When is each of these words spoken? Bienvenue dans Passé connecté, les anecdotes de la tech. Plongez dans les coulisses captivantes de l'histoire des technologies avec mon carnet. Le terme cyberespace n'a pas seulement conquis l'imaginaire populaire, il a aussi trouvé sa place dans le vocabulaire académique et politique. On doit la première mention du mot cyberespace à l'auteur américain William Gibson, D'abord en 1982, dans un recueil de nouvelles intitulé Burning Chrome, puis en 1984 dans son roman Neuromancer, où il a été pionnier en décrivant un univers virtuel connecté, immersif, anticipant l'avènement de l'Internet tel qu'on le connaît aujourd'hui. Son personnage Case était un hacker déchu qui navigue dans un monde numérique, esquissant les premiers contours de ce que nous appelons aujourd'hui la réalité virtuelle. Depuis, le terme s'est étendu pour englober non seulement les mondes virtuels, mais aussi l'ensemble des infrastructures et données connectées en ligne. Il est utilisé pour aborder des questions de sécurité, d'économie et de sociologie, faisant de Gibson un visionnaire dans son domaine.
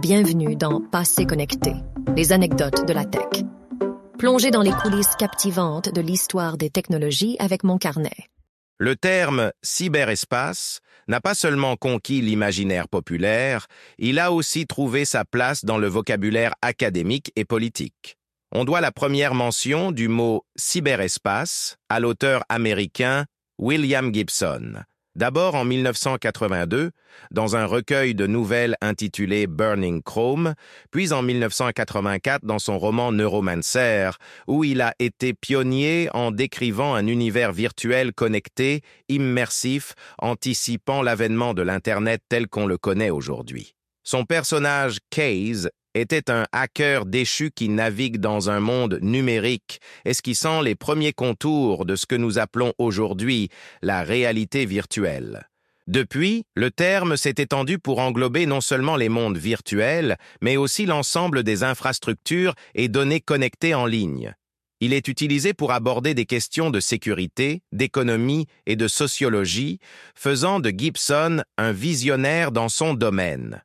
Bienvenue 0.00 0.56
dans 0.56 0.80
Passé 0.80 1.26
connecté, 1.26 1.74
les 2.16 2.32
anecdotes 2.32 2.86
de 2.88 2.92
la 2.94 3.04
tech. 3.04 3.44
Plongez 4.18 4.50
dans 4.50 4.62
les 4.62 4.72
coulisses 4.72 5.14
captivantes 5.18 5.92
de 5.92 6.00
l'histoire 6.00 6.56
des 6.56 6.70
technologies 6.70 7.36
avec 7.38 7.64
mon 7.64 7.76
carnet. 7.76 8.28
Le 8.78 8.96
terme 8.96 9.52
cyberespace 9.62 10.80
n'a 11.06 11.20
pas 11.20 11.34
seulement 11.34 11.76
conquis 11.76 12.22
l'imaginaire 12.22 12.88
populaire, 12.88 13.66
il 13.98 14.18
a 14.18 14.32
aussi 14.32 14.66
trouvé 14.66 15.04
sa 15.04 15.26
place 15.26 15.66
dans 15.66 15.76
le 15.76 15.88
vocabulaire 15.88 16.54
académique 16.62 17.30
et 17.36 17.44
politique. 17.44 18.16
On 18.52 18.64
doit 18.64 18.80
la 18.80 18.92
première 18.92 19.34
mention 19.34 19.92
du 19.92 20.08
mot 20.08 20.46
cyberespace 20.56 21.76
à 21.90 22.00
l'auteur 22.00 22.42
américain 22.48 23.26
William 23.58 24.14
Gibson, 24.14 24.82
D'abord 25.16 25.56
en 25.56 25.64
1982, 25.64 26.92
dans 27.32 27.56
un 27.56 27.66
recueil 27.66 28.14
de 28.14 28.28
nouvelles 28.28 28.76
intitulé 28.80 29.48
Burning 29.48 30.02
Chrome, 30.02 30.54
puis 30.92 31.12
en 31.12 31.22
1984 31.22 32.44
dans 32.44 32.60
son 32.60 32.78
roman 32.78 33.10
Neuromancer, 33.10 34.10
où 34.46 34.62
il 34.62 34.80
a 34.80 34.94
été 35.00 35.34
pionnier 35.34 36.08
en 36.14 36.30
décrivant 36.30 36.94
un 36.94 37.08
univers 37.08 37.52
virtuel 37.52 38.12
connecté, 38.12 38.82
immersif, 39.08 39.94
anticipant 40.18 41.02
l'avènement 41.02 41.54
de 41.54 41.62
l'Internet 41.62 42.22
tel 42.28 42.46
qu'on 42.46 42.66
le 42.66 42.78
connaît 42.78 43.10
aujourd'hui. 43.10 43.74
Son 44.04 44.24
personnage 44.24 44.98
Case 45.10 45.70
était 45.94 46.30
un 46.30 46.46
hacker 46.52 47.06
déchu 47.06 47.50
qui 47.50 47.68
navigue 47.68 48.18
dans 48.18 48.50
un 48.50 48.60
monde 48.60 48.98
numérique, 49.02 49.80
esquissant 50.04 50.60
les 50.60 50.74
premiers 50.74 51.12
contours 51.12 51.84
de 51.86 51.96
ce 51.96 52.06
que 52.06 52.14
nous 52.14 52.38
appelons 52.38 52.72
aujourd'hui 52.78 53.48
la 53.82 54.02
réalité 54.02 54.66
virtuelle. 54.66 55.48
Depuis, 55.86 56.44
le 56.54 56.70
terme 56.70 57.16
s'est 57.16 57.34
étendu 57.38 57.78
pour 57.78 57.98
englober 57.98 58.46
non 58.46 58.60
seulement 58.60 58.96
les 58.96 59.08
mondes 59.08 59.38
virtuels, 59.38 60.16
mais 60.40 60.56
aussi 60.56 60.86
l'ensemble 60.86 61.42
des 61.42 61.64
infrastructures 61.64 62.54
et 62.74 62.88
données 62.88 63.20
connectées 63.20 63.74
en 63.74 63.86
ligne. 63.86 64.34
Il 64.82 64.94
est 64.94 65.08
utilisé 65.08 65.52
pour 65.52 65.72
aborder 65.72 66.14
des 66.14 66.24
questions 66.24 66.70
de 66.70 66.80
sécurité, 66.80 67.62
d'économie 67.70 68.46
et 68.66 68.76
de 68.76 68.88
sociologie, 68.88 69.78
faisant 70.14 70.58
de 70.58 70.70
Gibson 70.70 71.42
un 71.58 71.72
visionnaire 71.72 72.50
dans 72.50 72.70
son 72.70 72.94
domaine. 72.94 73.62